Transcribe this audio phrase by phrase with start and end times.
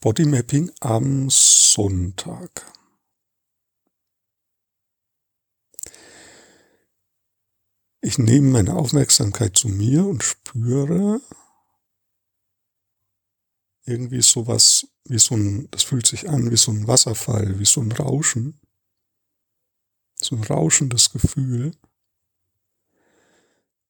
[0.00, 2.50] Bodymapping am Sonntag.
[8.02, 11.20] Ich nehme meine Aufmerksamkeit zu mir und spüre
[13.84, 17.80] irgendwie sowas wie so ein, das fühlt sich an wie so ein Wasserfall, wie so
[17.80, 18.60] ein Rauschen.
[20.20, 21.72] So ein rauschendes Gefühl.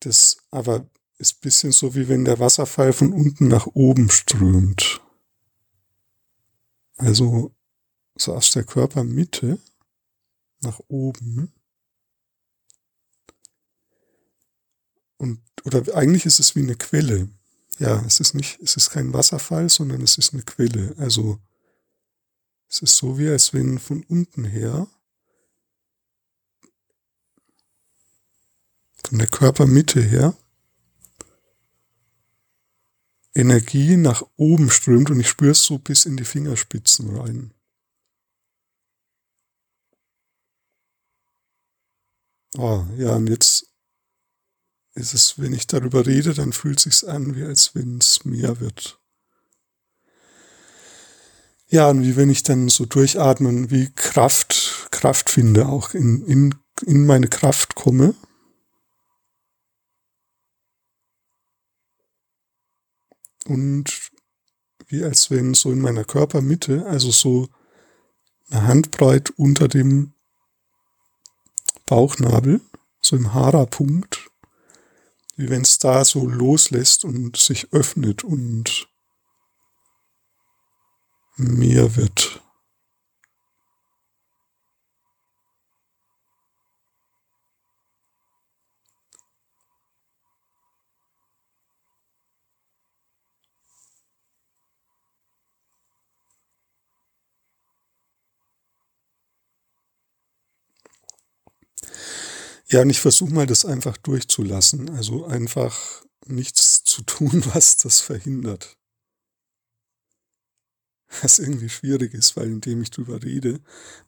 [0.00, 0.88] Das aber
[1.18, 5.00] ist bisschen so wie wenn der Wasserfall von unten nach oben strömt.
[7.00, 7.54] Also
[8.16, 9.58] so aus der Körpermitte
[10.60, 11.52] nach oben.
[15.16, 17.28] Und, oder eigentlich ist es wie eine Quelle.
[17.78, 20.94] Ja, es ist nicht, es ist kein Wasserfall, sondern es ist eine Quelle.
[20.98, 21.40] Also,
[22.68, 24.86] es ist so wie als wenn von unten her
[29.06, 30.36] von der Körpermitte her
[33.40, 37.54] Energie nach oben strömt und ich spüre es so bis in die Fingerspitzen rein.
[42.56, 43.66] Oh, ja, und jetzt
[44.94, 48.60] ist es, wenn ich darüber rede, dann fühlt sich's an, wie als wenn es mehr
[48.60, 49.00] wird.
[51.68, 56.54] Ja, und wie wenn ich dann so durchatmen, wie Kraft, Kraft finde, auch in, in,
[56.84, 58.16] in meine Kraft komme.
[63.46, 64.10] Und
[64.86, 67.48] wie als wenn so in meiner Körpermitte, also so
[68.50, 70.12] eine Handbreit unter dem
[71.86, 72.60] Bauchnabel,
[73.00, 74.30] so im Hara-Punkt,
[75.36, 78.88] wie wenn es da so loslässt und sich öffnet und
[81.36, 82.29] mehr wird.
[102.70, 104.90] Ja, und ich versuche mal, das einfach durchzulassen.
[104.90, 108.76] Also einfach nichts zu tun, was das verhindert.
[111.20, 113.60] Was irgendwie schwierig ist, weil indem ich drüber rede,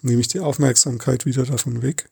[0.00, 2.10] nehme ich die Aufmerksamkeit wieder davon weg.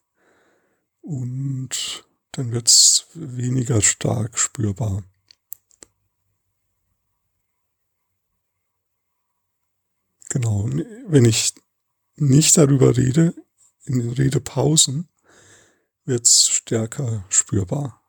[1.00, 5.02] Und dann wird's weniger stark spürbar.
[10.28, 10.68] Genau.
[11.06, 11.54] Wenn ich
[12.16, 13.34] nicht darüber rede,
[13.84, 15.08] in den Redepausen,
[16.04, 18.03] wird's stärker spürbar.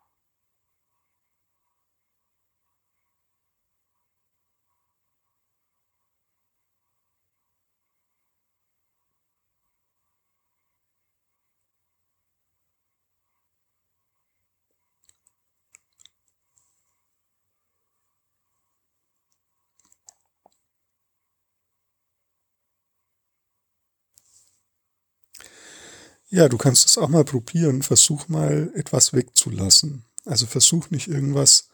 [26.36, 27.82] Ja, du kannst es auch mal probieren.
[27.82, 30.04] Versuch mal etwas wegzulassen.
[30.26, 31.70] Also versuch nicht irgendwas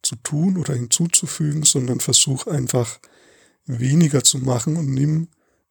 [0.00, 3.00] zu tun oder hinzuzufügen, sondern versuch einfach
[3.64, 5.26] weniger zu machen und nimm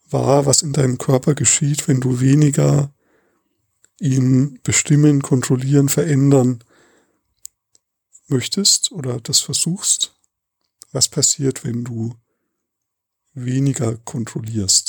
[0.09, 2.93] wahr, was in deinem Körper geschieht, wenn du weniger
[4.01, 6.61] ihn bestimmen, kontrollieren, verändern
[8.27, 10.13] möchtest oder das versuchst.
[10.91, 12.15] Was passiert, wenn du
[13.33, 14.84] weniger kontrollierst?